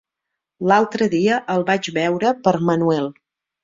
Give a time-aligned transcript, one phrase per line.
[0.71, 3.17] L'altre dia el vaig veure per Manuel.